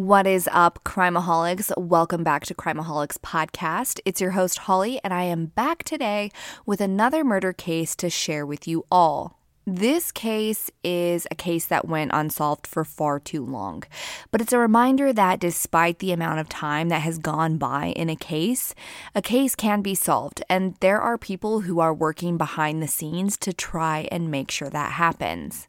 [0.00, 1.76] What is up, Crimeaholics?
[1.76, 4.00] Welcome back to Crimeaholics Podcast.
[4.06, 6.30] It's your host, Holly, and I am back today
[6.64, 9.38] with another murder case to share with you all.
[9.66, 13.82] This case is a case that went unsolved for far too long,
[14.30, 18.08] but it's a reminder that despite the amount of time that has gone by in
[18.08, 18.74] a case,
[19.14, 23.36] a case can be solved, and there are people who are working behind the scenes
[23.36, 25.68] to try and make sure that happens.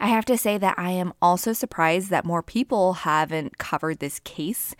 [0.00, 4.18] I have to say that I am also surprised that more people haven't covered this
[4.20, 4.74] case.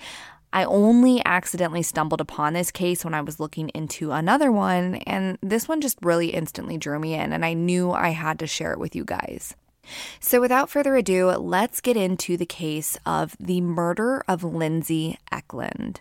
[0.53, 5.39] I only accidentally stumbled upon this case when I was looking into another one, and
[5.43, 8.73] this one just really instantly drew me in, and I knew I had to share
[8.73, 9.55] it with you guys.
[10.21, 15.99] So, without further ado, let's get into the case of the murder of Lindsay Ekelund.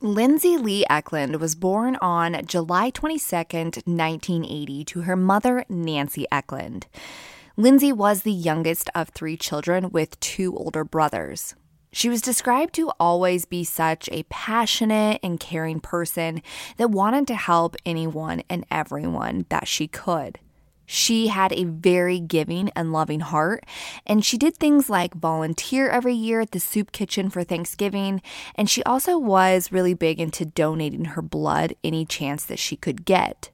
[0.00, 3.34] Lindsay Lee Ekelund was born on July 22,
[3.84, 6.84] 1980, to her mother, Nancy Ekelund.
[7.56, 11.56] Lindsay was the youngest of three children with two older brothers.
[11.90, 16.42] She was described to always be such a passionate and caring person
[16.76, 20.38] that wanted to help anyone and everyone that she could.
[20.90, 23.64] She had a very giving and loving heart,
[24.06, 28.22] and she did things like volunteer every year at the soup kitchen for Thanksgiving,
[28.54, 33.04] and she also was really big into donating her blood any chance that she could
[33.04, 33.50] get.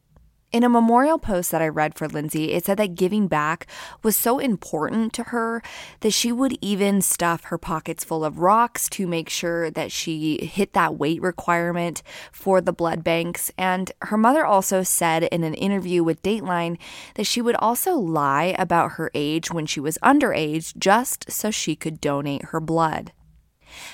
[0.55, 3.67] In a memorial post that I read for Lindsay, it said that giving back
[4.05, 5.61] was so important to her
[5.99, 10.47] that she would even stuff her pockets full of rocks to make sure that she
[10.47, 13.51] hit that weight requirement for the blood banks.
[13.59, 16.79] And her mother also said in an interview with Dateline
[17.17, 21.75] that she would also lie about her age when she was underage just so she
[21.75, 23.11] could donate her blood.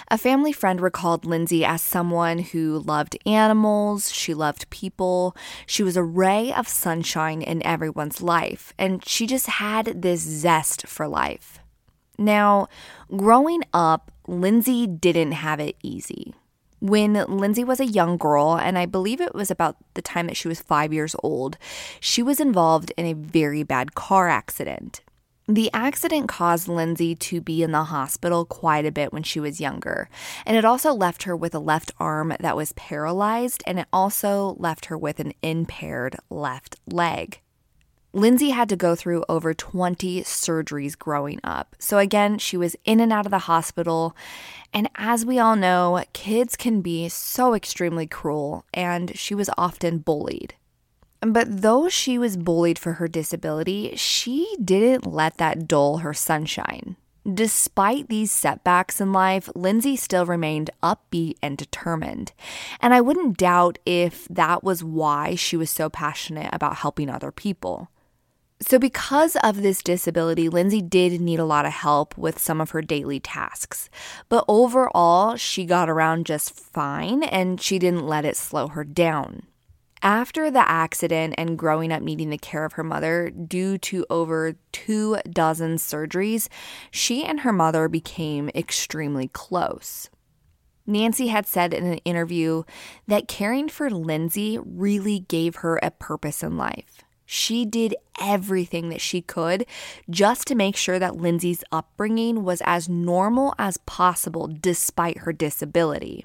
[0.09, 5.36] A family friend recalled Lindsay as someone who loved animals, she loved people,
[5.67, 10.86] she was a ray of sunshine in everyone's life, and she just had this zest
[10.86, 11.58] for life.
[12.18, 12.68] Now,
[13.17, 16.35] growing up, Lindsay didn't have it easy.
[16.80, 20.36] When Lindsay was a young girl, and I believe it was about the time that
[20.36, 21.58] she was five years old,
[21.98, 25.01] she was involved in a very bad car accident.
[25.50, 29.61] The accident caused Lindsay to be in the hospital quite a bit when she was
[29.61, 30.08] younger,
[30.46, 34.55] and it also left her with a left arm that was paralyzed, and it also
[34.61, 37.40] left her with an impaired left leg.
[38.12, 41.74] Lindsay had to go through over 20 surgeries growing up.
[41.80, 44.17] So, again, she was in and out of the hospital.
[44.72, 49.98] And as we all know, kids can be so extremely cruel, and she was often
[49.98, 50.55] bullied.
[51.20, 56.97] But though she was bullied for her disability, she didn't let that dull her sunshine.
[57.31, 62.33] Despite these setbacks in life, Lindsay still remained upbeat and determined.
[62.80, 67.30] And I wouldn't doubt if that was why she was so passionate about helping other
[67.30, 67.91] people.
[68.63, 72.70] So, because of this disability, Lindsay did need a lot of help with some of
[72.70, 73.89] her daily tasks.
[74.29, 79.45] But overall, she got around just fine and she didn't let it slow her down.
[80.02, 84.55] After the accident and growing up needing the care of her mother due to over
[84.72, 86.48] two dozen surgeries,
[86.90, 90.08] she and her mother became extremely close.
[90.86, 92.62] Nancy had said in an interview
[93.06, 97.02] that caring for Lindsay really gave her a purpose in life.
[97.27, 99.67] She did everything that she could
[100.08, 106.24] just to make sure that Lindsay's upbringing was as normal as possible despite her disability.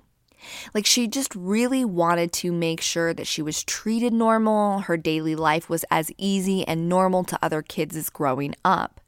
[0.73, 5.35] Like she just really wanted to make sure that she was treated normal, her daily
[5.35, 9.01] life was as easy and normal to other kids as growing up.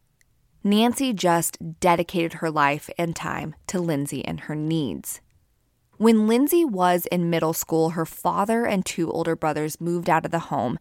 [0.63, 5.21] Nancy just dedicated her life and time to Lindsay and her needs.
[5.97, 10.31] When Lindsay was in middle school, her father and two older brothers moved out of
[10.31, 10.77] the home.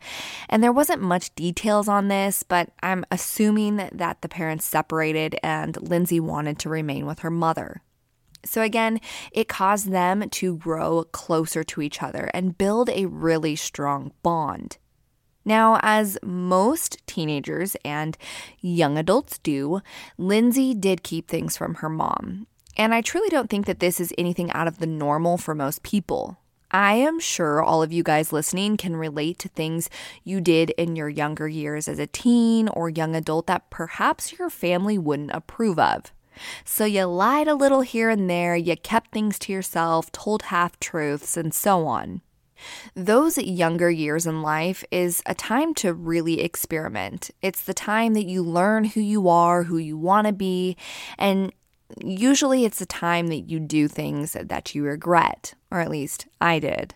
[0.48, 5.80] And there wasn't much details on this, but I'm assuming that the parents separated and
[5.80, 7.82] Lindsay wanted to remain with her mother.
[8.46, 9.00] So, again,
[9.32, 14.78] it caused them to grow closer to each other and build a really strong bond.
[15.44, 18.18] Now, as most teenagers and
[18.60, 19.80] young adults do,
[20.18, 22.48] Lindsay did keep things from her mom.
[22.76, 25.82] And I truly don't think that this is anything out of the normal for most
[25.82, 26.38] people.
[26.72, 29.88] I am sure all of you guys listening can relate to things
[30.24, 34.50] you did in your younger years as a teen or young adult that perhaps your
[34.50, 36.12] family wouldn't approve of.
[36.64, 40.78] So you lied a little here and there, you kept things to yourself, told half
[40.80, 42.22] truths, and so on.
[42.94, 47.30] Those younger years in life is a time to really experiment.
[47.42, 50.76] It's the time that you learn who you are, who you want to be,
[51.18, 51.52] and
[52.02, 56.58] usually it's a time that you do things that you regret, or at least I
[56.58, 56.94] did.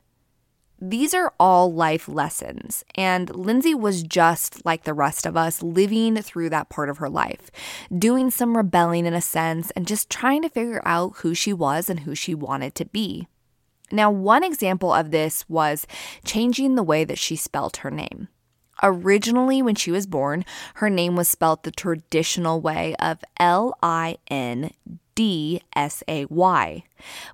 [0.83, 6.17] These are all life lessons, and Lindsay was just like the rest of us, living
[6.23, 7.51] through that part of her life,
[7.97, 11.91] doing some rebelling in a sense, and just trying to figure out who she was
[11.91, 13.29] and who she wanted to be.
[13.93, 15.87] Now, one example of this was
[16.25, 18.29] changing the way that she spelled her name.
[18.83, 20.45] Originally, when she was born,
[20.75, 24.71] her name was spelled the traditional way of L I N
[25.15, 26.85] D S A Y.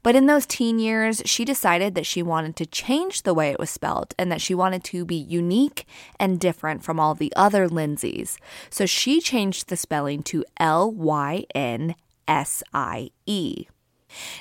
[0.02, 3.60] But in those teen years, she decided that she wanted to change the way it
[3.60, 5.86] was spelled and that she wanted to be unique
[6.18, 8.38] and different from all the other Lindsays.
[8.70, 11.94] So she changed the spelling to L Y N
[12.26, 13.66] S I E.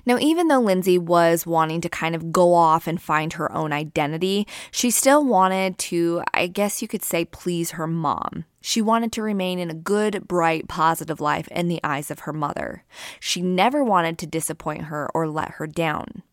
[0.06, 3.74] Now, even though Lindsay was wanting to kind of go off and find her own
[3.74, 8.46] identity, she still wanted to, I guess you could say, please her mom.
[8.62, 12.34] She wanted to remain in a good, bright, positive life in the eyes of her
[12.34, 12.84] mother.
[13.20, 16.24] She never wanted to disappoint her or let her down.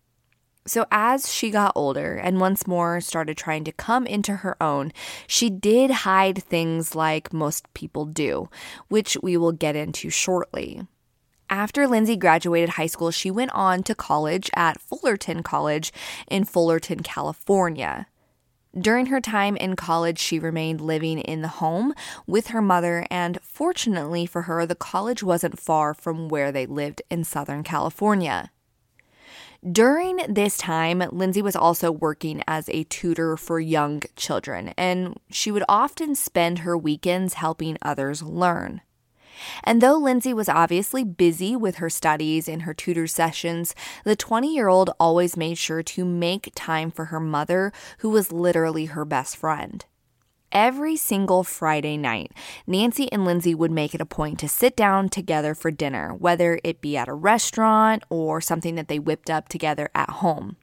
[0.64, 4.92] So, as she got older and once more started trying to come into her own,
[5.26, 8.48] she did hide things like most people do,
[8.88, 10.86] which we will get into shortly.
[11.52, 15.92] After Lindsay graduated high school, she went on to college at Fullerton College
[16.26, 18.06] in Fullerton, California.
[18.74, 21.92] During her time in college, she remained living in the home
[22.26, 27.02] with her mother, and fortunately for her, the college wasn't far from where they lived
[27.10, 28.50] in Southern California.
[29.70, 35.50] During this time, Lindsay was also working as a tutor for young children, and she
[35.50, 38.80] would often spend her weekends helping others learn.
[39.64, 43.74] And though Lindsay was obviously busy with her studies and her tutor sessions,
[44.04, 48.32] the 20 year old always made sure to make time for her mother, who was
[48.32, 49.84] literally her best friend.
[50.52, 52.32] Every single Friday night,
[52.66, 56.60] Nancy and Lindsay would make it a point to sit down together for dinner, whether
[56.62, 60.56] it be at a restaurant or something that they whipped up together at home.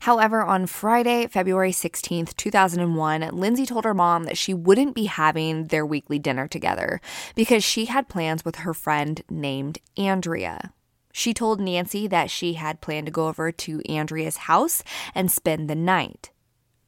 [0.00, 5.66] However, on Friday, February 16th, 2001, Lindsay told her mom that she wouldn't be having
[5.66, 7.02] their weekly dinner together
[7.34, 10.72] because she had plans with her friend named Andrea.
[11.12, 14.82] She told Nancy that she had planned to go over to Andrea's house
[15.14, 16.30] and spend the night.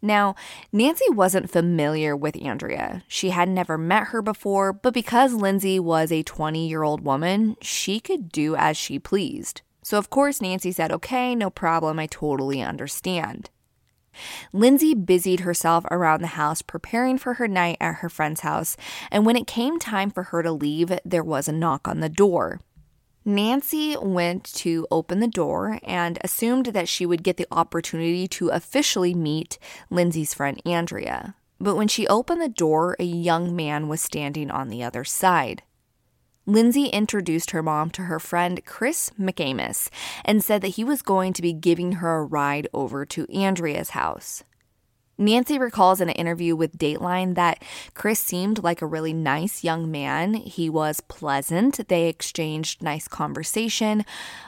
[0.01, 0.35] Now,
[0.73, 3.05] Nancy wasn't familiar with Andrea.
[3.09, 7.57] She had never met her before, but because Lindsay was a 20 year old woman,
[7.61, 9.61] she could do as she pleased.
[9.83, 13.51] So, of course, Nancy said, okay, no problem, I totally understand.
[14.53, 18.77] Lindsay busied herself around the house preparing for her night at her friend's house,
[19.11, 22.09] and when it came time for her to leave, there was a knock on the
[22.09, 22.61] door.
[23.25, 28.49] Nancy went to open the door and assumed that she would get the opportunity to
[28.49, 29.59] officially meet
[29.91, 31.37] Lindsay's friend Andrea.
[31.61, 35.63] But when she opened the door, a young man was standing on the other side.
[36.47, 39.89] Lindsay introduced her mom to her friend Chris McAmis
[40.25, 43.91] and said that he was going to be giving her a ride over to Andrea's
[43.91, 44.43] house.
[45.19, 47.63] Nancy recalls in an interview with Dateline that
[47.95, 50.35] Chris seemed like a really nice young man.
[50.35, 51.87] He was pleasant.
[51.89, 54.05] They exchanged nice conversation.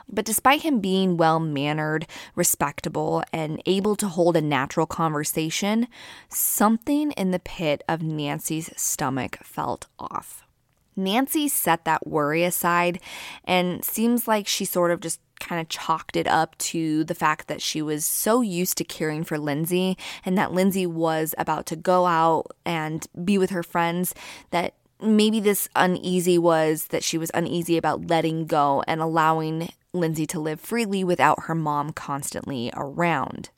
[0.08, 5.86] But despite him being well mannered, respectable, and able to hold a natural conversation,
[6.28, 10.43] something in the pit of Nancy's stomach felt off.
[10.96, 13.00] Nancy set that worry aside
[13.44, 17.48] and seems like she sort of just kind of chalked it up to the fact
[17.48, 21.76] that she was so used to caring for Lindsay and that Lindsay was about to
[21.76, 24.14] go out and be with her friends
[24.50, 30.26] that maybe this uneasy was that she was uneasy about letting go and allowing Lindsay
[30.26, 33.50] to live freely without her mom constantly around.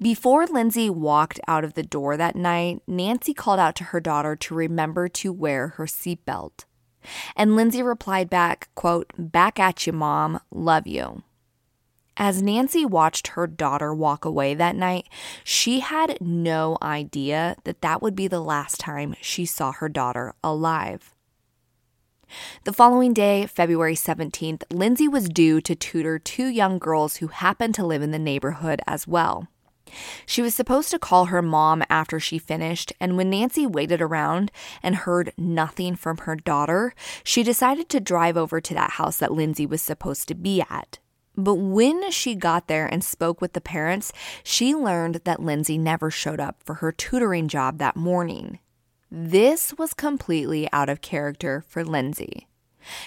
[0.00, 4.36] Before Lindsay walked out of the door that night, Nancy called out to her daughter
[4.36, 6.64] to remember to wear her seatbelt.
[7.36, 10.40] And Lindsay replied back, quote, Back at you, mom.
[10.50, 11.22] Love you.
[12.16, 15.08] As Nancy watched her daughter walk away that night,
[15.42, 20.34] she had no idea that that would be the last time she saw her daughter
[20.42, 21.14] alive.
[22.64, 27.74] The following day, February 17th, Lindsay was due to tutor two young girls who happened
[27.76, 29.48] to live in the neighborhood as well.
[30.26, 34.50] She was supposed to call her mom after she finished, and when Nancy waited around
[34.82, 39.32] and heard nothing from her daughter, she decided to drive over to that house that
[39.32, 40.98] Lindsay was supposed to be at.
[41.36, 46.10] But when she got there and spoke with the parents, she learned that Lindsay never
[46.10, 48.60] showed up for her tutoring job that morning.
[49.10, 52.46] This was completely out of character for Lindsay.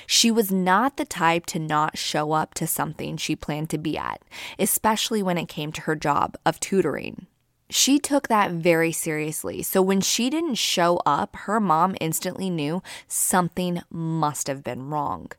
[0.06, 3.98] She was not the type to not show up to something she planned to be
[3.98, 4.22] at,
[4.58, 7.28] especially when it came to her job of tutoring.
[7.70, 9.62] She took that very seriously.
[9.62, 15.32] So when she didn't show up, her mom instantly knew something must have been wrong.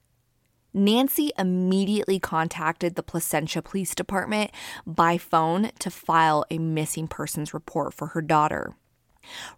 [0.75, 4.51] Nancy immediately contacted the Placentia Police Department
[4.87, 8.75] by phone to file a missing persons report for her daughter.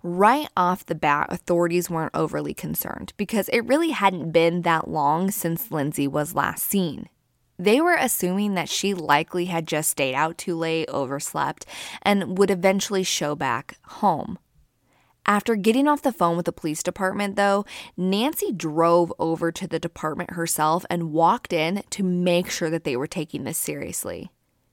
[0.03, 5.31] Right off the bat, authorities weren't overly concerned because it really hadn't been that long
[5.31, 7.09] since Lindsay was last seen.
[7.59, 11.67] They were assuming that she likely had just stayed out too late, overslept,
[12.01, 14.39] and would eventually show back home.
[15.27, 19.79] After getting off the phone with the police department, though, Nancy drove over to the
[19.79, 24.31] department herself and walked in to make sure that they were taking this seriously.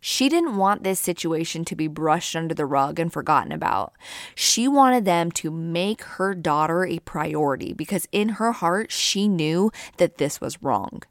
[0.09, 3.91] She didn't want this situation to be brushed under the rug and forgotten about.
[4.35, 9.69] She wanted them to make her daughter a priority because in her heart, she knew
[9.97, 11.03] that this was wrong.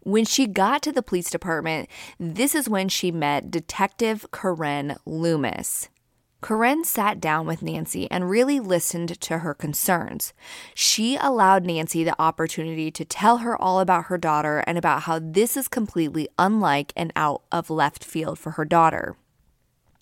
[0.00, 5.88] When she got to the police department, this is when she met Detective Karen Loomis.
[6.44, 10.34] Karen sat down with Nancy and really listened to her concerns.
[10.74, 15.18] She allowed Nancy the opportunity to tell her all about her daughter and about how
[15.18, 19.16] this is completely unlike and out of left field for her daughter.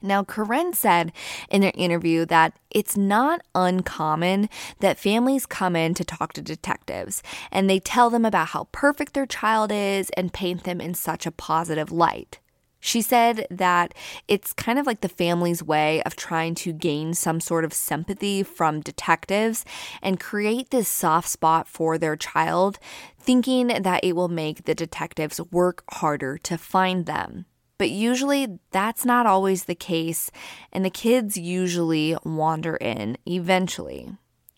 [0.02, 1.12] Now, Karen said
[1.48, 4.48] in an interview that it's not uncommon
[4.80, 7.22] that families come in to talk to detectives
[7.52, 11.24] and they tell them about how perfect their child is and paint them in such
[11.24, 12.40] a positive light.
[12.84, 13.94] She said that
[14.26, 18.42] it's kind of like the family's way of trying to gain some sort of sympathy
[18.42, 19.64] from detectives
[20.02, 22.80] and create this soft spot for their child,
[23.20, 27.46] thinking that it will make the detectives work harder to find them.
[27.78, 30.32] But usually that's not always the case,
[30.72, 34.10] and the kids usually wander in eventually.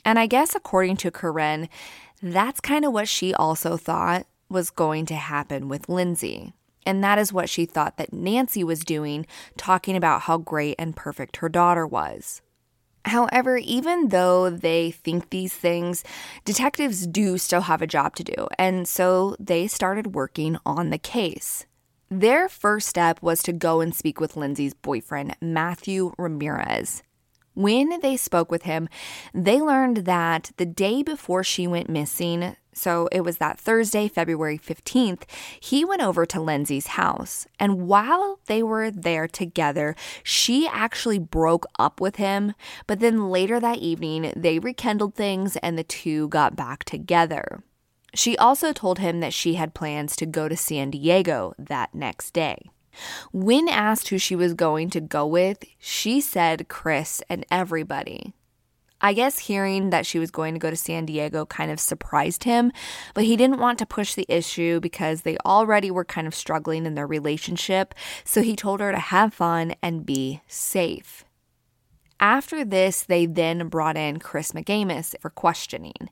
[0.03, 1.69] And I guess, according to Karen,
[2.23, 6.55] that's kind of what she also thought was going to happen with Lindsay.
[6.87, 9.27] And that is what she thought that Nancy was doing,
[9.57, 12.43] talking about how great and perfect her daughter was.
[13.07, 16.05] However, even though they think these things,
[16.45, 20.99] detectives do still have a job to do, and so they started working on the
[20.99, 21.67] case.
[22.11, 27.03] Their first step was to go and speak with Lindsay's boyfriend, Matthew Ramirez.
[27.55, 28.89] When they spoke with him,
[29.33, 34.59] they learned that the day before she went missing, so it was that Thursday, February
[34.59, 35.23] 15th,
[35.61, 37.47] he went over to Lindsay's house.
[37.59, 42.55] And while they were there together, she actually broke up with him.
[42.87, 47.63] But then later that evening, they rekindled things and the two got back together.
[48.15, 52.33] She also told him that she had plans to go to San Diego that next
[52.33, 52.71] day.
[53.33, 58.33] When asked who she was going to go with, she said Chris and everybody.
[59.05, 62.45] I guess hearing that she was going to go to San Diego kind of surprised
[62.45, 62.73] him,
[63.13, 66.87] but he didn't want to push the issue because they already were kind of struggling
[66.87, 67.95] in their relationship,
[68.25, 71.27] so he told her to have fun and be safe.
[72.19, 76.09] After this, they then brought in Chris McAmis for questioning.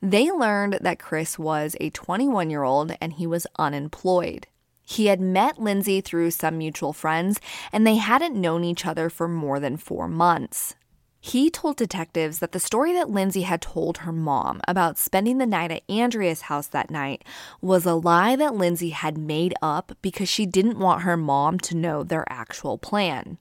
[0.00, 4.46] They learned that Chris was a 21 year old and he was unemployed.
[4.84, 7.40] He had met Lindsay through some mutual friends,
[7.72, 10.76] and they hadn't known each other for more than four months.
[11.22, 15.46] He told detectives that the story that Lindsay had told her mom about spending the
[15.46, 17.22] night at Andrea's house that night
[17.60, 21.76] was a lie that Lindsay had made up because she didn't want her mom to
[21.76, 23.36] know their actual plan.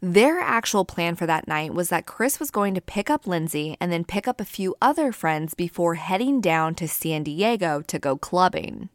[0.00, 3.76] Their actual plan for that night was that Chris was going to pick up Lindsay
[3.78, 7.98] and then pick up a few other friends before heading down to San Diego to
[7.98, 8.88] go clubbing.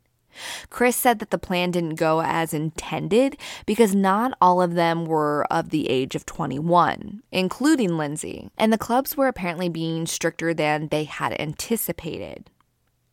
[0.69, 5.45] Chris said that the plan didn't go as intended because not all of them were
[5.51, 10.87] of the age of 21, including Lindsay, and the clubs were apparently being stricter than
[10.89, 12.49] they had anticipated.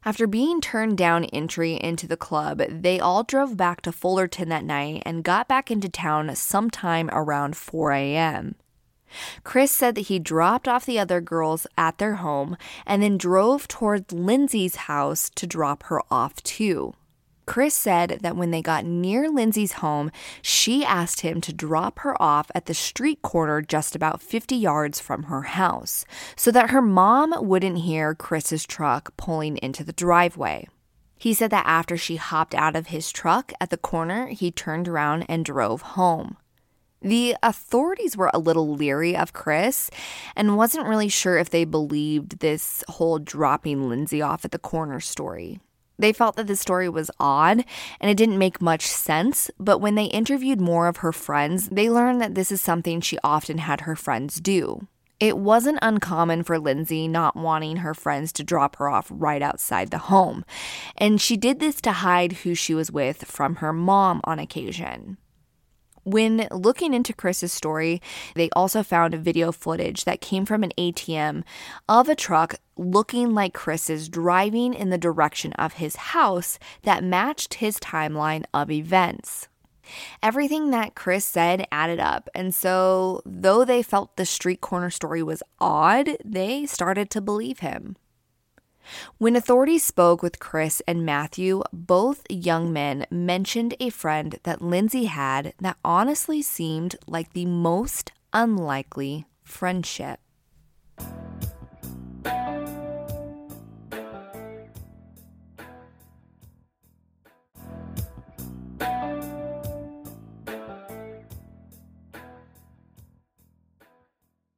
[0.06, 4.64] After being turned down entry into the club, they all drove back to Fullerton that
[4.64, 8.56] night and got back into town sometime around 4 a.m.
[9.44, 13.66] Chris said that he dropped off the other girls at their home and then drove
[13.66, 16.94] towards Lindsay's house to drop her off too.
[17.46, 20.10] Chris said that when they got near Lindsay's home,
[20.40, 25.00] she asked him to drop her off at the street corner just about 50 yards
[25.00, 26.04] from her house
[26.36, 30.68] so that her mom wouldn't hear Chris's truck pulling into the driveway.
[31.18, 34.88] He said that after she hopped out of his truck at the corner, he turned
[34.88, 36.36] around and drove home.
[37.00, 39.90] The authorities were a little leery of Chris
[40.34, 45.00] and wasn't really sure if they believed this whole dropping Lindsay off at the corner
[45.00, 45.60] story.
[45.98, 47.64] They felt that the story was odd
[48.00, 51.88] and it didn't make much sense, but when they interviewed more of her friends, they
[51.88, 54.86] learned that this is something she often had her friends do.
[55.20, 59.90] It wasn't uncommon for Lindsay not wanting her friends to drop her off right outside
[59.90, 60.44] the home,
[60.98, 65.16] and she did this to hide who she was with from her mom on occasion.
[66.04, 68.00] When looking into Chris's story,
[68.34, 71.44] they also found video footage that came from an ATM
[71.88, 77.54] of a truck looking like Chris's driving in the direction of his house that matched
[77.54, 79.48] his timeline of events.
[80.22, 85.22] Everything that Chris said added up, and so though they felt the street corner story
[85.22, 87.96] was odd, they started to believe him.
[89.18, 95.04] When authorities spoke with Chris and Matthew, both young men mentioned a friend that Lindsay
[95.04, 100.20] had that honestly seemed like the most unlikely friendship.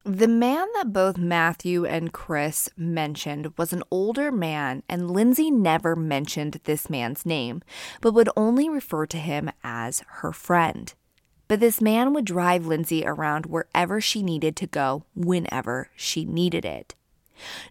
[0.07, 5.97] The man that both Matthew and Chris mentioned was an older man, and Lindsay never
[5.97, 7.61] mentioned this man's name,
[7.99, 10.93] but would only refer to him as her friend.
[11.49, 16.63] But this man would drive Lindsay around wherever she needed to go, whenever she needed
[16.63, 16.95] it.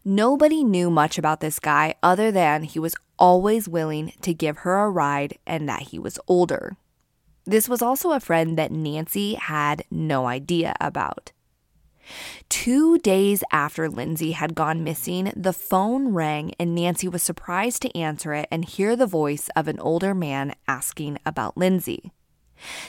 [0.05, 4.81] Nobody knew much about this guy other than he was always willing to give her
[4.81, 6.77] a ride and that he was older.
[7.47, 11.33] This was also a friend that Nancy had no idea about.
[12.49, 17.99] Two days after Lindsay had gone missing, the phone rang and Nancy was surprised to
[17.99, 22.13] answer it and hear the voice of an older man asking about Lindsay.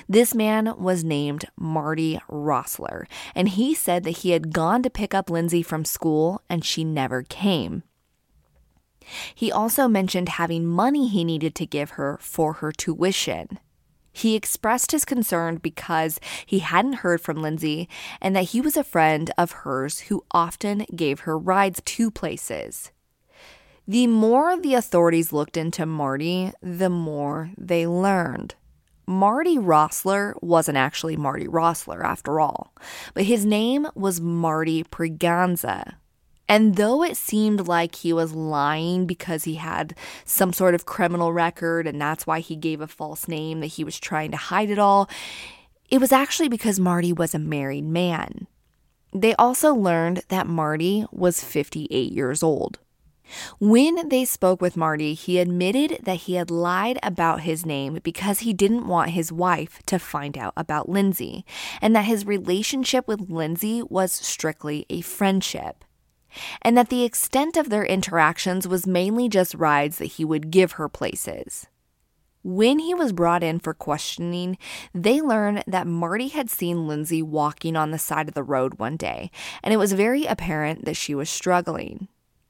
[0.07, 3.05] This man was named Marty Rossler,
[3.36, 6.83] and he said that he had gone to pick up Lindsay from school and she
[6.83, 7.83] never came.
[9.33, 13.59] He also mentioned having money he needed to give her for her tuition.
[14.17, 17.88] He expressed his concern because he hadn't heard from Lindsay
[18.19, 22.89] and that he was a friend of hers who often gave her rides to places.
[23.88, 28.55] The more the authorities looked into Marty, the more they learned.
[29.05, 32.74] Marty Rossler wasn't actually Marty Rossler after all,
[33.13, 35.93] but his name was Marty Preganza.
[36.50, 41.34] And though it seemed like he was lying because he had some sort of criminal
[41.34, 44.70] record and that's why he gave a false name, that he was trying to hide
[44.70, 45.10] it all,
[45.90, 48.48] it was actually because Marty was a married man.
[49.14, 52.79] They also learned that Marty was 58 years old.
[53.60, 58.40] When they spoke with Marty, he admitted that he had lied about his name because
[58.40, 61.46] he didn't want his wife to find out about Lindsay,
[61.81, 65.83] and that his relationship with Lindsay was strictly a friendship
[66.61, 70.73] and that the extent of their interactions was mainly just rides that he would give
[70.73, 71.67] her places.
[72.43, 74.57] When he was brought in for questioning,
[74.93, 78.95] they learned that Marty had seen Lindsay walking on the side of the road one
[78.95, 82.07] day, and it was very apparent that she was struggling.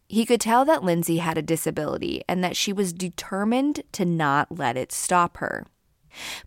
[0.07, 4.57] He could tell that Lindsay had a disability and that she was determined to not
[4.57, 5.65] let it stop her.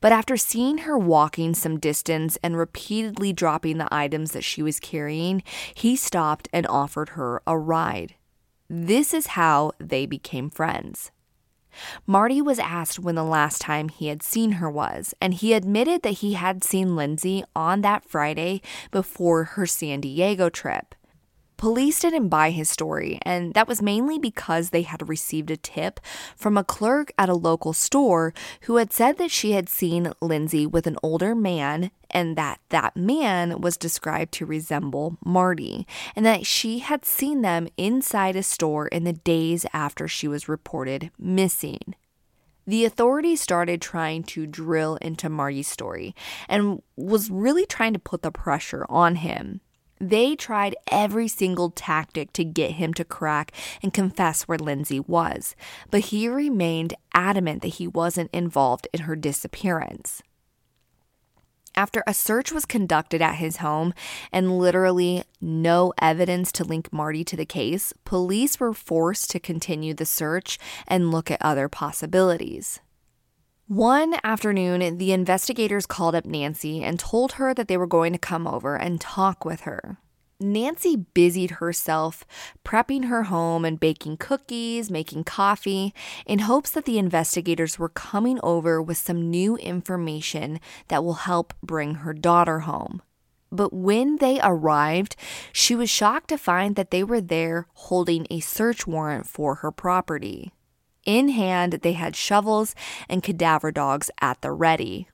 [0.01, 4.81] But after seeing her walking some distance and repeatedly dropping the items that she was
[4.81, 5.43] carrying,
[5.75, 8.15] he stopped and offered her a ride.
[8.69, 11.11] This is how they became friends.
[12.07, 16.03] Marty was asked when the last time he had seen her was, and he admitted
[16.03, 20.95] that he had seen Lindsay on that Friday before her San Diego trip.
[21.61, 26.01] Police didn't buy his story, and that was mainly because they had received a tip
[26.35, 30.67] from a clerk at a local store who had said that she had seen Lindsay
[30.67, 36.47] with an older man and that that man was described to resemble Marty, and that
[36.47, 41.95] she had seen them inside a store in the days after she was reported missing.
[42.67, 46.15] The authorities started trying to drill into Marty's story
[46.49, 49.61] and was really trying to put the pressure on him.
[50.01, 55.55] They tried every single tactic to get him to crack and confess where Lindsay was,
[55.91, 60.23] but he remained adamant that he wasn't involved in her disappearance.
[61.77, 63.95] After a search was conducted at his home
[64.33, 69.95] and literally no evidence to link Marty to the case, police were forced to continue
[69.95, 70.59] the search
[70.89, 72.81] and look at other possibilities.
[73.71, 78.19] One afternoon, the investigators called up Nancy and told her that they were going to
[78.19, 79.97] come over and talk with her.
[80.41, 82.25] Nancy busied herself
[82.65, 85.95] prepping her home and baking cookies, making coffee,
[86.27, 91.55] in hopes that the investigators were coming over with some new information that will help
[91.63, 93.03] bring her daughter home.
[93.53, 95.15] But when they arrived,
[95.53, 99.71] she was shocked to find that they were there holding a search warrant for her
[99.71, 100.51] property.
[101.07, 102.75] In hand, they had shovels
[103.09, 105.09] and cadaver dogs at the ready.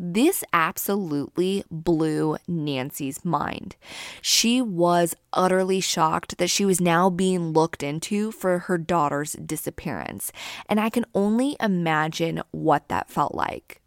[0.00, 3.74] This absolutely blew Nancy's mind.
[4.22, 10.30] She was utterly shocked that she was now being looked into for her daughter's disappearance,
[10.68, 13.82] and I can only imagine what that felt like.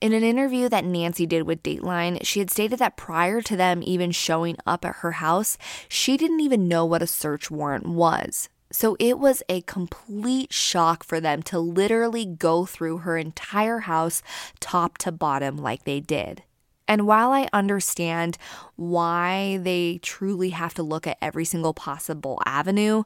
[0.00, 3.82] In an interview that Nancy did with Dateline, she had stated that prior to them
[3.82, 5.58] even showing up at her house,
[5.88, 8.48] she didn't even know what a search warrant was.
[8.74, 14.20] So it was a complete shock for them to literally go through her entire house
[14.58, 16.42] top to bottom like they did.
[16.88, 18.36] And while I understand
[18.74, 23.04] why they truly have to look at every single possible avenue,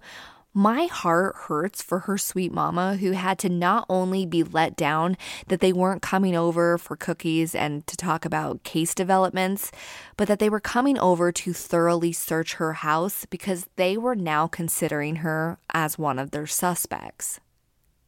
[0.58, 5.16] my heart hurts for her sweet mama who had to not only be let down
[5.46, 9.70] that they weren't coming over for cookies and to talk about case developments,
[10.16, 14.48] but that they were coming over to thoroughly search her house because they were now
[14.48, 17.38] considering her as one of their suspects.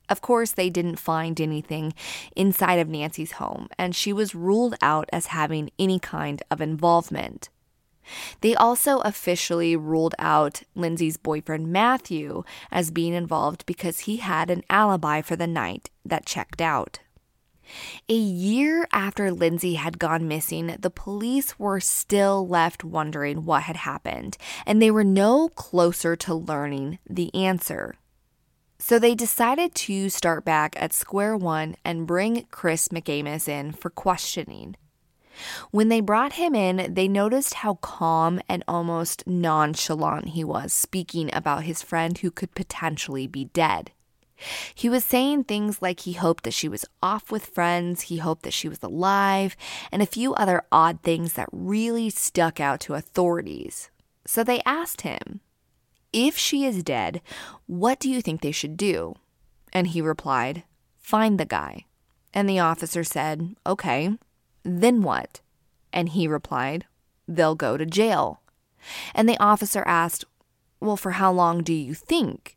[0.09, 1.95] Of course, they didn't find anything
[2.35, 7.49] inside of Nancy's home, and she was ruled out as having any kind of involvement.
[8.41, 14.63] They also officially ruled out Lindsay's boyfriend Matthew as being involved because he had an
[14.71, 17.01] alibi for the night that checked out.
[18.09, 23.77] A year after Lindsay had gone missing, the police were still left wondering what had
[23.77, 27.95] happened, and they were no closer to learning the answer.
[28.79, 33.91] So they decided to start back at square one and bring Chris McAmis in for
[33.91, 34.75] questioning.
[35.71, 41.31] When they brought him in, they noticed how calm and almost nonchalant he was speaking
[41.33, 43.93] about his friend who could potentially be dead.
[44.75, 48.43] He was saying things like he hoped that she was off with friends, he hoped
[48.45, 49.57] that she was alive,
[49.93, 53.91] and a few other odd things that really stuck out to authorities.
[54.27, 55.41] So they asked him,
[56.13, 57.21] If she is dead,
[57.67, 59.17] what do you think they should do?
[59.73, 60.65] And he replied,
[60.99, 61.85] Find the guy.
[62.33, 64.17] And the officer said, Okay,
[64.63, 65.41] then what?
[65.93, 66.87] And he replied,
[67.27, 68.41] They'll go to jail.
[69.15, 70.25] And the officer asked,
[70.81, 72.57] Well, for how long do you think?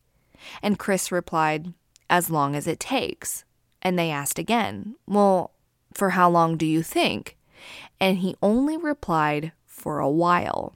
[0.62, 1.74] And Chris replied,
[2.10, 3.44] As long as it takes.
[3.82, 5.52] And they asked again, Well,
[5.94, 7.38] for how long do you think?
[8.00, 10.76] And he only replied, For a while.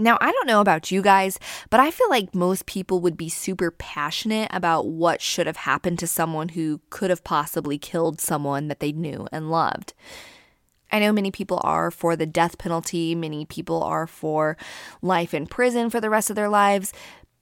[0.00, 3.28] Now, I don't know about you guys, but I feel like most people would be
[3.28, 8.68] super passionate about what should have happened to someone who could have possibly killed someone
[8.68, 9.94] that they knew and loved.
[10.90, 14.56] I know many people are for the death penalty, many people are for
[15.02, 16.92] life in prison for the rest of their lives,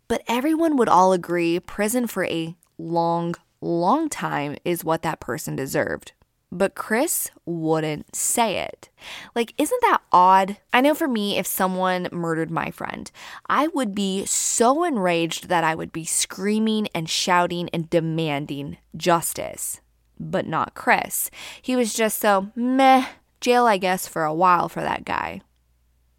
[0.09, 5.57] but everyone would all agree prison for a long, long time is what that person
[5.57, 6.13] deserved.
[6.53, 8.89] But Chris wouldn't say it.
[9.35, 10.59] Like, isn't that odd?
[10.73, 13.11] I know for me, if someone murdered my friend,
[13.49, 19.81] I would be so enraged that I would be screaming and shouting and demanding justice.
[20.21, 21.31] But not Chris.
[21.61, 23.07] He was just so meh
[23.41, 25.41] Jail, I guess, for a while for that guy.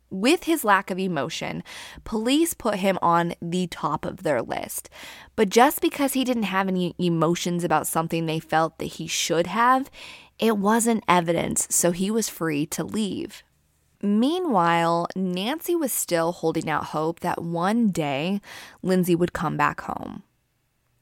[0.10, 1.64] With his lack of emotion,
[2.06, 4.90] police put him on the top of their list.
[5.36, 9.48] But just because he didn't have any emotions about something they felt that he should
[9.48, 9.90] have,
[10.40, 13.44] it wasn't evidence, so he was free to leave.
[14.02, 18.40] Meanwhile, Nancy was still holding out hope that one day
[18.82, 20.24] Lindsay would come back home.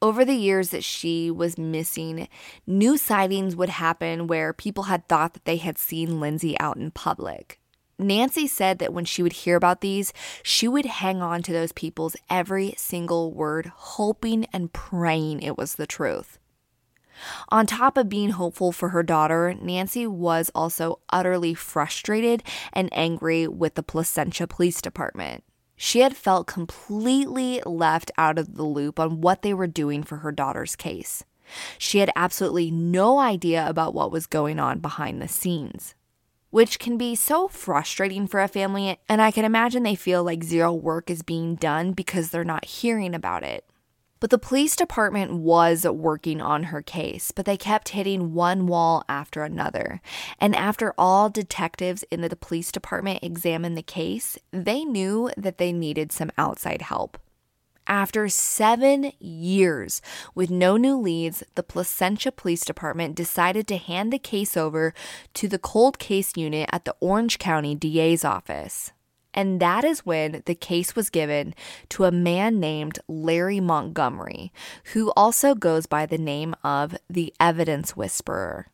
[0.02, 2.28] Over the years that she was missing,
[2.68, 6.92] new sightings would happen where people had thought that they had seen Lindsay out in
[6.92, 7.60] public.
[7.98, 10.12] Nancy said that when she would hear about these,
[10.44, 15.76] she would hang on to those people's every single word, hoping and praying it was
[15.76, 16.38] the truth.
[17.48, 23.48] On top of being hopeful for her daughter, Nancy was also utterly frustrated and angry
[23.48, 25.45] with the Placentia Police Department.
[25.76, 30.18] She had felt completely left out of the loop on what they were doing for
[30.18, 31.24] her daughter's case.
[31.78, 35.94] She had absolutely no idea about what was going on behind the scenes,
[36.50, 39.00] which can be so frustrating for a family.
[39.08, 42.66] And I can imagine they feel like zero work is being done because they're not
[42.66, 43.66] hearing about it.
[44.20, 49.04] But the police department was working on her case, but they kept hitting one wall
[49.10, 50.02] after another.
[50.40, 55.74] And after all detectives in the police department examined the case, they knew that they
[55.74, 57.18] needed some outside help.
[57.88, 60.02] After seven years
[60.34, 64.94] with no new leads, the Placentia Police Department decided to hand the case over
[65.36, 68.92] to the cold case unit at the Orange County DA's office.
[69.36, 71.54] And that is when the case was given
[71.90, 74.52] to a man named Larry Montgomery,
[74.94, 78.68] who also goes by the name of the Evidence Whisperer.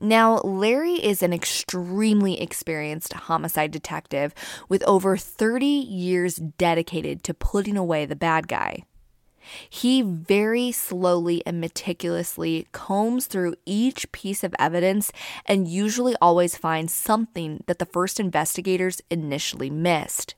[0.00, 4.34] Now, Larry is an extremely experienced homicide detective
[4.68, 8.82] with over 30 years dedicated to putting away the bad guy.
[9.68, 15.12] He very slowly and meticulously combs through each piece of evidence
[15.46, 20.34] and usually always finds something that the first investigators initially missed.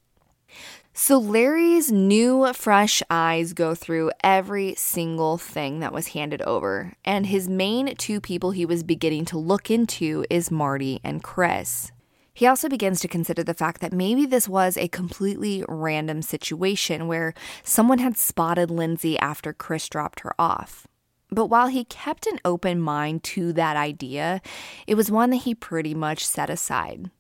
[0.96, 7.26] So Larry's new, fresh eyes go through every single thing that was handed over, and
[7.26, 11.90] his main two people he was beginning to look into is Marty and Chris.
[12.34, 17.06] He also begins to consider the fact that maybe this was a completely random situation
[17.06, 20.88] where someone had spotted Lindsay after Chris dropped her off.
[21.30, 24.40] But while he kept an open mind to that idea,
[24.88, 27.10] it was one that he pretty much set aside.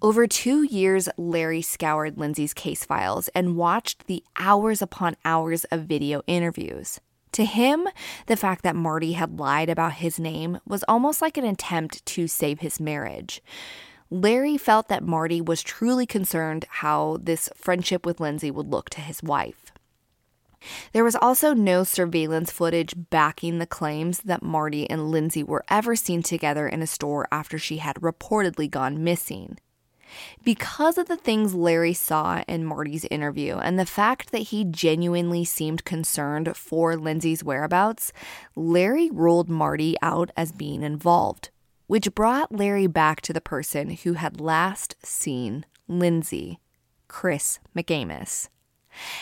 [0.00, 5.86] Over two years, Larry scoured Lindsay's case files and watched the hours upon hours of
[5.86, 7.00] video interviews.
[7.32, 7.88] To him,
[8.26, 12.28] the fact that Marty had lied about his name was almost like an attempt to
[12.28, 13.42] save his marriage.
[14.10, 19.00] Larry felt that Marty was truly concerned how this friendship with Lindsay would look to
[19.00, 19.72] his wife.
[20.92, 25.96] There was also no surveillance footage backing the claims that Marty and Lindsay were ever
[25.96, 29.58] seen together in a store after she had reportedly gone missing.
[30.44, 35.44] Because of the things Larry saw in Marty's interview and the fact that he genuinely
[35.44, 38.12] seemed concerned for Lindsay's whereabouts,
[38.54, 41.50] Larry ruled Marty out as being involved,
[41.86, 46.60] which brought Larry back to the person who had last seen Lindsay,
[47.08, 48.48] Chris McAmis.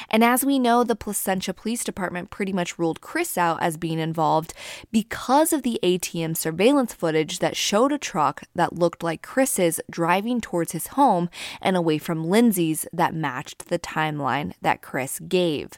[0.09, 3.99] And as we know, the Placentia Police Department pretty much ruled Chris out as being
[3.99, 4.55] involved
[4.93, 10.41] because of the ATM surveillance footage that showed a truck that looked like Chris's driving
[10.41, 11.29] towards his home
[11.61, 15.73] and away from Lindsay's that matched the timeline that Chris gave.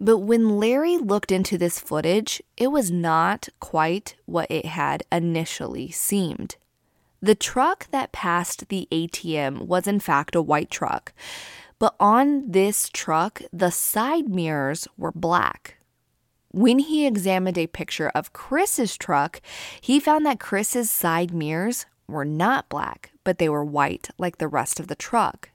[0.00, 5.90] But when Larry looked into this footage, it was not quite what it had initially
[5.90, 6.56] seemed.
[7.20, 11.12] The truck that passed the ATM was, in fact, a white truck.
[11.78, 15.76] But on this truck, the side mirrors were black.
[16.50, 19.40] When he examined a picture of Chris's truck,
[19.80, 24.48] he found that Chris's side mirrors were not black, but they were white like the
[24.48, 25.50] rest of the truck.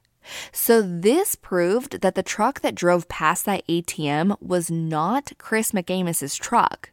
[0.51, 6.35] So, this proved that the truck that drove past that ATM was not Chris McAmis's
[6.35, 6.91] truck.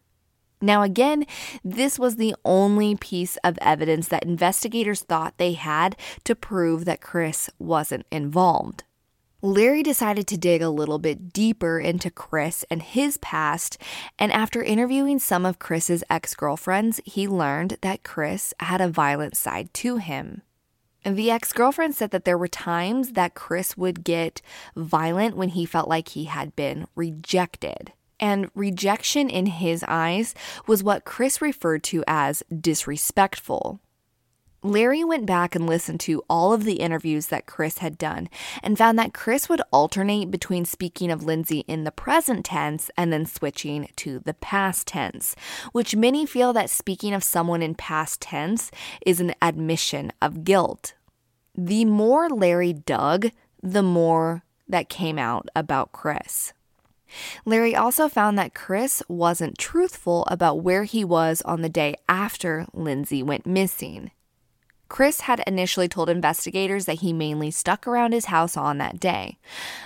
[0.62, 1.26] Now, again,
[1.64, 7.00] this was the only piece of evidence that investigators thought they had to prove that
[7.00, 8.84] Chris wasn't involved.
[9.42, 13.78] Larry decided to dig a little bit deeper into Chris and his past,
[14.18, 19.38] and after interviewing some of Chris's ex girlfriends, he learned that Chris had a violent
[19.38, 20.42] side to him.
[21.04, 24.42] The ex girlfriend said that there were times that Chris would get
[24.76, 27.92] violent when he felt like he had been rejected.
[28.18, 30.34] And rejection in his eyes
[30.66, 33.80] was what Chris referred to as disrespectful.
[34.62, 38.28] Larry went back and listened to all of the interviews that Chris had done
[38.62, 43.10] and found that Chris would alternate between speaking of Lindsay in the present tense and
[43.10, 45.34] then switching to the past tense,
[45.72, 48.70] which many feel that speaking of someone in past tense
[49.06, 50.92] is an admission of guilt.
[51.54, 53.30] The more Larry dug,
[53.62, 56.52] the more that came out about Chris.
[57.46, 62.66] Larry also found that Chris wasn't truthful about where he was on the day after
[62.74, 64.10] Lindsay went missing.
[64.90, 69.38] Chris had initially told investigators that he mainly stuck around his house on that day.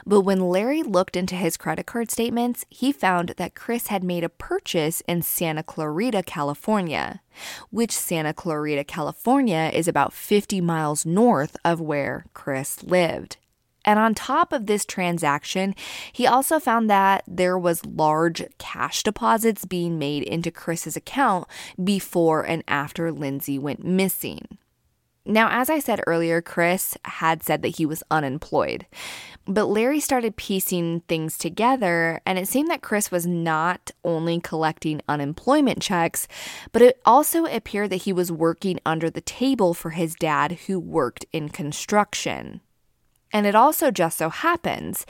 [0.06, 4.24] But when Larry looked into his credit card statements, he found that Chris had made
[4.24, 7.20] a purchase in Santa Clarita, California,
[7.70, 13.36] which Santa Clarita, California is about 50 miles north of where Chris lived.
[13.84, 15.74] And on top of this transaction,
[16.10, 21.46] he also found that there was large cash deposits being made into Chris's account
[21.82, 24.56] before and after Lindsay went missing.
[25.26, 28.86] Now, as I said earlier, Chris had said that he was unemployed.
[29.46, 35.00] But Larry started piecing things together, and it seemed that Chris was not only collecting
[35.08, 36.28] unemployment checks,
[36.72, 40.78] but it also appeared that he was working under the table for his dad, who
[40.78, 42.60] worked in construction.
[43.32, 45.04] And it also just so happens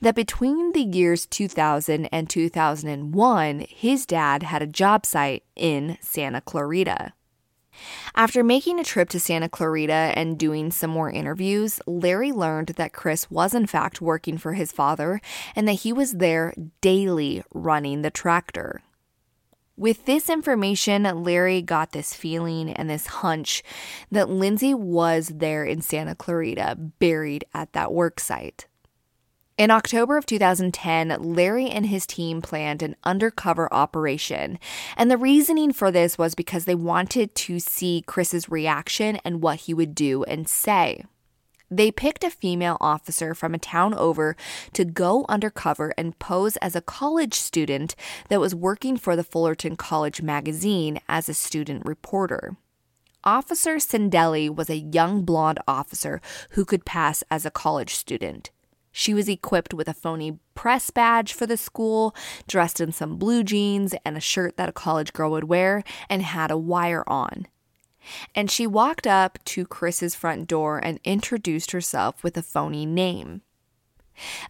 [0.00, 6.40] that between the years 2000 and 2001, his dad had a job site in Santa
[6.40, 7.12] Clarita.
[8.14, 12.92] After making a trip to Santa Clarita and doing some more interviews, Larry learned that
[12.92, 15.20] Chris was in fact working for his father
[15.54, 18.82] and that he was there daily running the tractor.
[19.76, 23.62] With this information, Larry got this feeling and this hunch
[24.10, 28.66] that Lindsay was there in Santa Clarita, buried at that work site.
[29.58, 34.60] In October of 2010, Larry and his team planned an undercover operation.
[34.96, 39.62] And the reasoning for this was because they wanted to see Chris's reaction and what
[39.62, 41.04] he would do and say.
[41.68, 44.36] They picked a female officer from a town over
[44.74, 47.96] to go undercover and pose as a college student
[48.28, 52.56] that was working for the Fullerton College magazine as a student reporter.
[53.24, 58.52] Officer Cindelli was a young blonde officer who could pass as a college student.
[58.98, 62.16] She was equipped with a phony press badge for the school,
[62.48, 66.20] dressed in some blue jeans and a shirt that a college girl would wear, and
[66.20, 67.46] had a wire on.
[68.34, 73.42] And she walked up to Chris's front door and introduced herself with a phony name.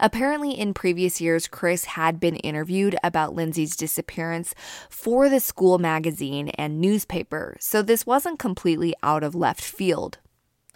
[0.01, 4.55] Apparently, in previous years, Chris had been interviewed about Lindsay's disappearance
[4.89, 10.17] for the school magazine and newspaper, so this wasn't completely out of left field.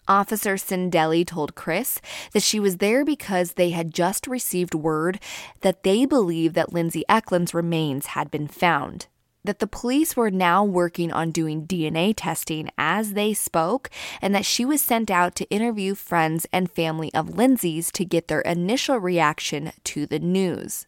[0.08, 2.00] Officer Sindelli told Chris
[2.32, 5.20] that she was there because they had just received word
[5.60, 9.06] that they believed that Lindsay Ekelund's remains had been found.
[9.44, 14.44] That the police were now working on doing DNA testing as they spoke, and that
[14.44, 18.98] she was sent out to interview friends and family of Lindsay's to get their initial
[18.98, 20.86] reaction to the news.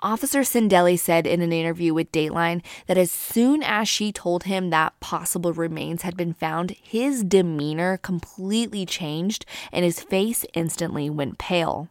[0.00, 4.70] Officer Sindelli said in an interview with Dateline that as soon as she told him
[4.70, 11.38] that possible remains had been found, his demeanor completely changed and his face instantly went
[11.38, 11.88] pale.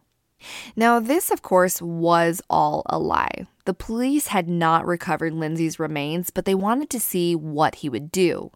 [0.76, 3.46] Now, this, of course, was all a lie.
[3.64, 8.12] The police had not recovered Lindsay's remains, but they wanted to see what he would
[8.12, 8.52] do.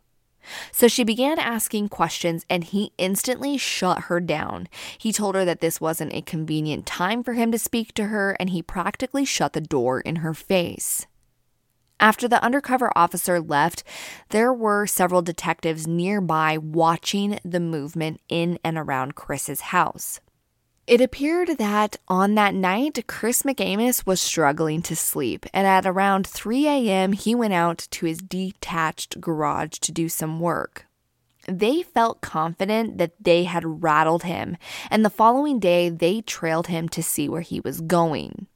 [0.70, 4.68] So she began asking questions, and he instantly shut her down.
[4.98, 8.36] He told her that this wasn't a convenient time for him to speak to her,
[8.40, 11.06] and he practically shut the door in her face.
[12.00, 13.84] After the undercover officer left,
[14.30, 20.20] there were several detectives nearby watching the movement in and around Chris's house.
[20.86, 26.26] It appeared that on that night, Chris McAmis was struggling to sleep, and at around
[26.26, 30.86] 3 a.m., he went out to his detached garage to do some work.
[31.46, 34.56] They felt confident that they had rattled him,
[34.90, 38.48] and the following day, they trailed him to see where he was going.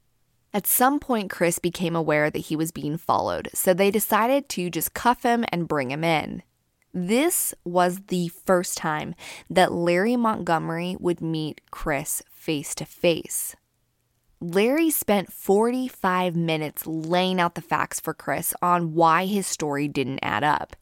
[0.53, 4.69] At some point, Chris became aware that he was being followed, so they decided to
[4.69, 6.43] just cuff him and bring him in.
[6.99, 9.13] This was the first time
[9.51, 13.55] that Larry Montgomery would meet Chris face to face.
[14.41, 20.21] Larry spent 45 minutes laying out the facts for Chris on why his story didn't
[20.23, 20.75] add up.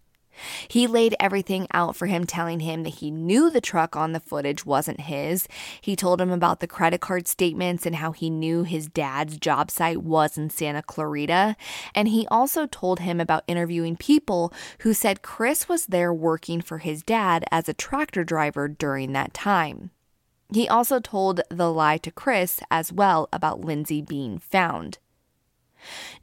[0.67, 4.19] He laid everything out for him, telling him that he knew the truck on the
[4.19, 5.47] footage wasn't his.
[5.81, 9.71] He told him about the credit card statements and how he knew his dad's job
[9.71, 11.55] site was in Santa Clarita.
[11.93, 16.79] And he also told him about interviewing people who said Chris was there working for
[16.79, 19.91] his dad as a tractor driver during that time.
[20.53, 24.99] He also told the lie to Chris as well about Lindsay being found.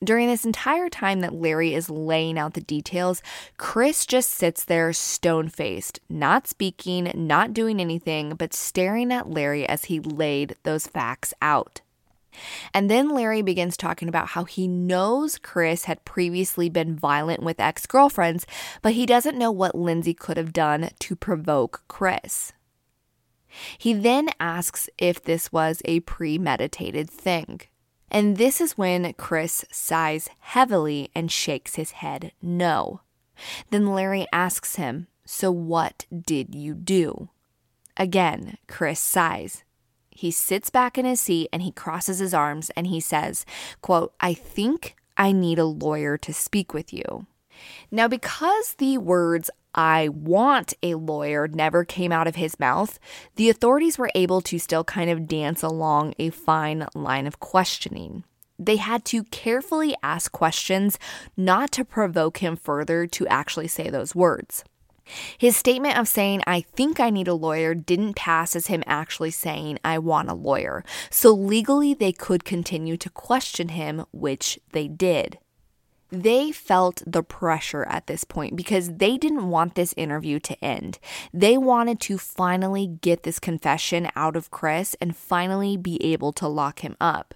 [0.03, 3.23] During this entire time that Larry is laying out the details,
[3.57, 9.67] Chris just sits there stone faced, not speaking, not doing anything, but staring at Larry
[9.69, 11.81] as he laid those facts out.
[12.73, 17.61] And then Larry begins talking about how he knows Chris had previously been violent with
[17.61, 18.47] ex girlfriends,
[18.81, 22.53] but he doesn't know what Lindsay could have done to provoke Chris.
[23.77, 27.61] He then asks if this was a premeditated thing.
[28.13, 33.01] And this is when Chris sighs heavily and shakes his head no.
[33.71, 37.31] Then Larry asks him, So what did you do?
[37.97, 39.65] Again, Chris sighs.
[40.11, 43.47] He sits back in his seat and he crosses his arms and he says,
[43.81, 47.27] quote, I think I need a lawyer to speak with you.
[47.91, 52.99] Now, because the words I want a lawyer never came out of his mouth,
[53.37, 58.25] the authorities were able to still kind of dance along a fine line of questioning.
[58.59, 60.99] They had to carefully ask questions
[61.37, 64.65] not to provoke him further to actually say those words.
[65.37, 69.33] His statement of saying, I think I need a lawyer, didn't pass as him actually
[69.33, 70.85] saying, I want a lawyer.
[71.11, 75.39] So legally, they could continue to question him, which they did.
[76.13, 80.99] They felt the pressure at this point because they didn't want this interview to end.
[81.33, 86.47] They wanted to finally get this confession out of Chris and finally be able to
[86.47, 87.35] lock him up.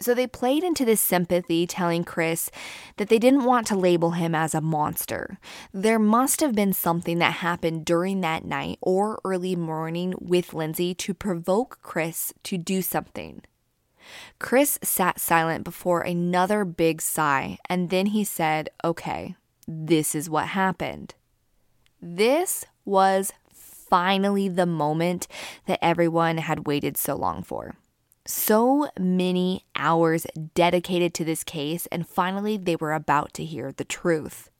[0.00, 2.50] So they played into this sympathy, telling Chris
[2.98, 5.38] that they didn't want to label him as a monster.
[5.72, 10.94] There must have been something that happened during that night or early morning with Lindsay
[10.96, 13.42] to provoke Chris to do something.
[14.38, 19.36] Chris sat silent before another big sigh, and then he said, Okay,
[19.66, 21.14] this is what happened.
[22.00, 25.26] This was finally the moment
[25.66, 27.74] that everyone had waited so long for.
[28.26, 33.84] So many hours dedicated to this case, and finally they were about to hear the
[33.84, 34.50] truth.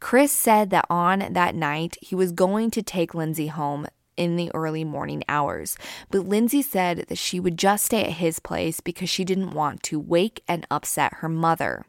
[0.00, 3.86] Chris said that on that night he was going to take Lindsay home
[4.16, 5.76] in the early morning hours,
[6.10, 9.82] but Lindsay said that she would just stay at his place because she didn't want
[9.84, 11.84] to wake and upset her mother.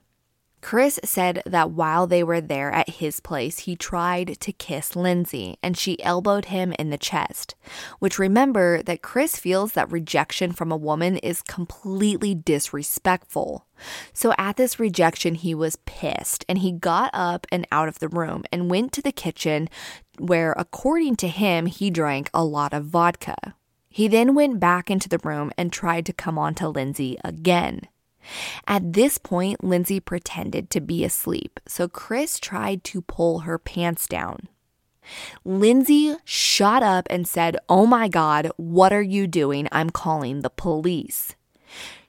[0.68, 5.58] Chris said that while they were there at his place, he tried to kiss Lindsay
[5.64, 7.56] and she elbowed him in the chest.
[8.00, 13.66] Which remember that Chris feels that rejection from a woman is completely disrespectful.
[14.12, 18.10] So at this rejection, he was pissed and he got up and out of the
[18.10, 19.70] room and went to the kitchen
[20.20, 23.56] where, according to him, he drank a lot of vodka.
[23.88, 27.88] He then went back into the room and tried to come on to Lindsay again.
[28.68, 34.08] At this point, Lindsay pretended to be asleep, so Chris tried to pull her pants
[34.08, 34.48] down.
[35.46, 39.68] Lindsay shot up and said, Oh my God, what are you doing?
[39.72, 41.36] I'm calling the police.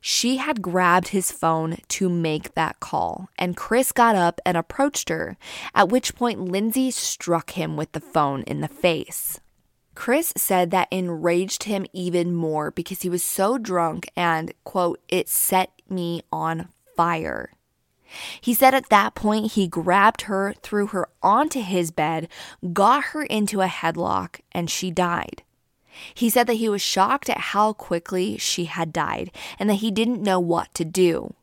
[0.00, 5.08] She had grabbed his phone to make that call, and Chris got up and approached
[5.08, 5.36] her,
[5.74, 9.40] at which point Lindsay struck him with the phone in the face.
[9.96, 15.28] Chris said that enraged him even more because he was so drunk and, quote, it
[15.28, 17.52] set me on fire.
[18.40, 22.28] He said at that point he grabbed her, threw her onto his bed,
[22.72, 25.42] got her into a headlock, and she died.
[26.14, 29.90] He said that he was shocked at how quickly she had died and that he
[29.90, 31.34] didn't know what to do.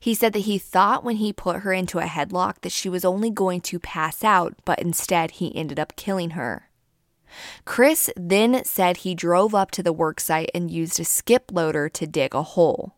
[0.00, 3.04] He said that he thought when he put her into a headlock that she was
[3.04, 6.70] only going to pass out, but instead he ended up killing her.
[7.64, 12.06] Chris then said he drove up to the worksite and used a skip loader to
[12.06, 12.95] dig a hole.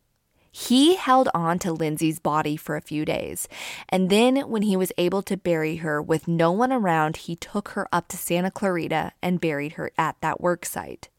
[0.58, 3.46] He held on to Lindsay's body for a few days,
[3.88, 7.68] and then when he was able to bury her with no one around, he took
[7.70, 11.10] her up to Santa Clarita and buried her at that worksite.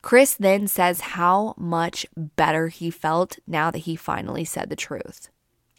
[0.00, 5.28] Chris then says how much better he felt now that he finally said the truth.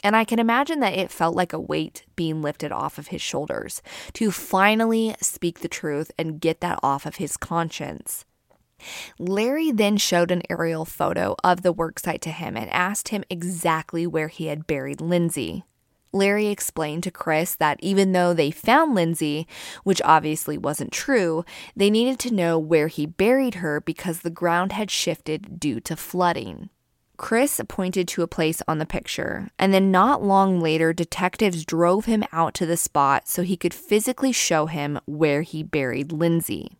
[0.04, 3.20] And I can imagine that it felt like a weight being lifted off of his
[3.20, 3.82] shoulders
[4.12, 8.24] to finally speak the truth and get that off of his conscience.
[9.18, 14.06] Larry then showed an aerial photo of the worksite to him and asked him exactly
[14.06, 15.64] where he had buried Lindsay.
[16.12, 19.46] Larry explained to Chris that even though they found Lindsay,
[19.84, 24.72] which obviously wasn't true, they needed to know where he buried her because the ground
[24.72, 26.70] had shifted due to flooding.
[27.16, 32.04] Chris pointed to a place on the picture, and then not long later, detectives drove
[32.04, 36.78] him out to the spot so he could physically show him where he buried Lindsay.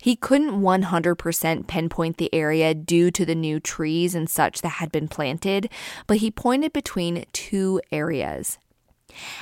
[0.00, 4.92] He couldn't 100% pinpoint the area due to the new trees and such that had
[4.92, 5.68] been planted,
[6.06, 8.58] but he pointed between two areas.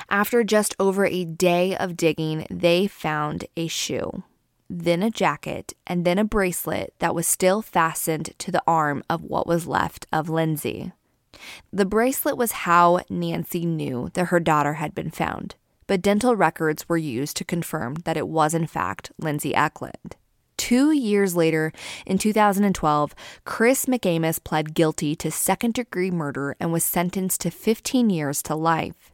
[0.09, 4.23] After just over a day of digging, they found a shoe
[4.69, 9.23] then a jacket, and then a bracelet that was still fastened to the arm of
[9.23, 10.91] what was left of Lindsay.
[11.71, 15.55] The bracelet was how Nancy knew that her daughter had been found,
[15.87, 20.13] but dental records were used to confirm that it was, in fact, Lindsay Ekelund.
[20.57, 21.71] Two years later,
[22.05, 23.15] in 2012,
[23.45, 28.55] Chris McAmis pled guilty to second degree murder and was sentenced to 15 years to
[28.55, 29.11] life.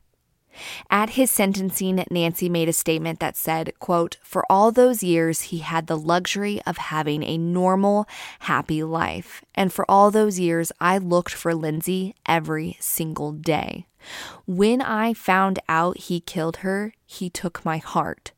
[0.90, 5.60] At his sentencing, Nancy made a statement that said, quote, For all those years, he
[5.60, 8.08] had the luxury of having a normal,
[8.40, 9.44] happy life.
[9.56, 13.86] And for all those years, I looked for Lindsay every single day.
[14.46, 18.32] When I found out he killed her, he took my heart.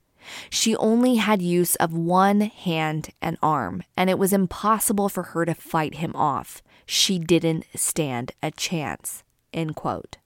[0.50, 5.46] She only had use of one hand and arm, and it was impossible for her
[5.46, 6.64] to fight him off.
[6.86, 9.24] She didn't stand a chance.
[9.54, 10.18] End quote.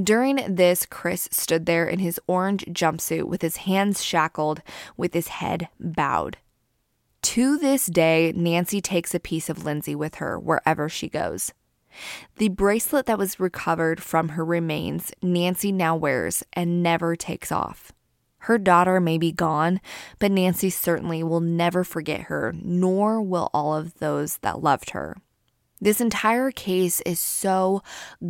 [0.00, 4.62] During this, Chris stood there in his orange jumpsuit with his hands shackled,
[4.96, 6.38] with his head bowed.
[7.22, 11.52] To this day, Nancy takes a piece of Lindsay with her wherever she goes.
[12.36, 17.92] The bracelet that was recovered from her remains, Nancy now wears and never takes off.
[18.38, 19.80] Her daughter may be gone,
[20.18, 25.16] but Nancy certainly will never forget her, nor will all of those that loved her.
[25.84, 27.82] This entire case is so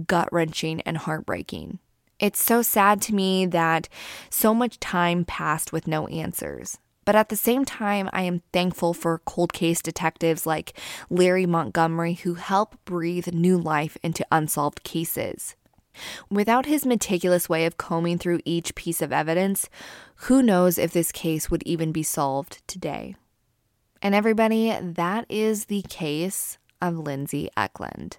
[0.08, 1.78] gut wrenching and heartbreaking.
[2.18, 3.88] It's so sad to me that
[4.28, 6.78] so much time passed with no answers.
[7.04, 10.76] But at the same time, I am thankful for cold case detectives like
[11.08, 15.54] Larry Montgomery who help breathe new life into unsolved cases.
[16.28, 19.68] Without his meticulous way of combing through each piece of evidence,
[20.26, 23.14] who knows if this case would even be solved today?
[24.02, 28.18] And everybody, that is the case of Lindsay Ekelund.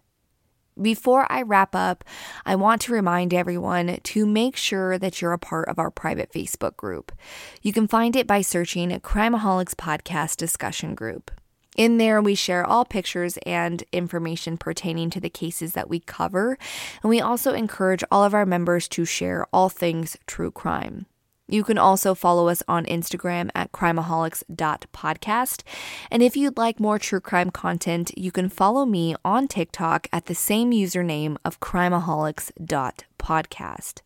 [0.81, 2.03] Before I wrap up,
[2.45, 6.33] I want to remind everyone to make sure that you're a part of our private
[6.33, 7.13] Facebook group.
[7.61, 11.31] You can find it by searching Crimeaholics Podcast Discussion Group.
[11.77, 16.57] In there, we share all pictures and information pertaining to the cases that we cover,
[17.03, 21.05] and we also encourage all of our members to share all things true crime.
[21.47, 25.61] You can also follow us on Instagram at crimeaholics.podcast.
[26.09, 30.25] And if you'd like more true crime content, you can follow me on TikTok at
[30.25, 34.01] the same username of crimeaholics.podcast.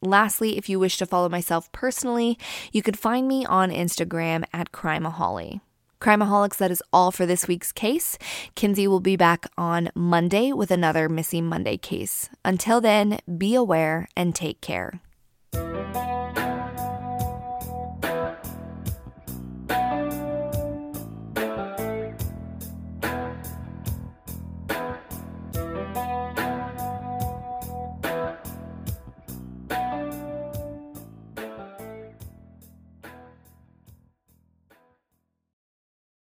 [0.00, 2.38] Lastly, if you wish to follow myself personally,
[2.72, 5.60] you can find me on Instagram at crimeaholic.
[6.00, 8.18] Crimeaholics, that is all for this week's case.
[8.56, 12.28] Kinsey will be back on Monday with another Missing Monday case.
[12.44, 15.00] Until then, be aware and take care.